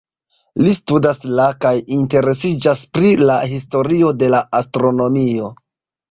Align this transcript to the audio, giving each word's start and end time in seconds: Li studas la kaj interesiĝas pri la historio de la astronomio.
Li 0.67 0.71
studas 0.75 1.17
la 1.39 1.43
kaj 1.65 1.73
interesiĝas 1.97 2.81
pri 2.97 3.11
la 3.31 3.35
historio 3.51 4.09
de 4.23 4.31
la 4.37 4.41
astronomio. 4.61 5.51